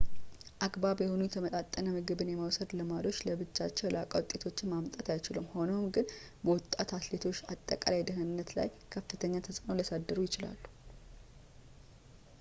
አግባብ 0.65 0.99
የሆኑ 1.01 1.19
የተመጣጠነ 1.25 1.83
ምግብን 1.95 2.29
የመውሰድ 2.31 2.69
ልማዶች 2.77 3.17
ለብቻቸው 3.27 3.85
የላቀ 3.87 4.11
ውጤቶችን 4.21 4.71
ማምጣት 4.71 5.07
አይችሉም 5.15 5.51
ሆኖም 5.53 5.83
ግን 5.97 6.07
በወጣት 6.45 6.93
አትሌቶች 6.99 7.41
አጠቃላይ 7.55 8.01
ደህንነት 8.09 8.51
ላይ 8.59 8.69
ከፍተኛ 8.95 9.35
ተፅእኖ 9.49 9.69
ሊያሳድሩ 9.81 10.17
ይችላል 10.29 10.57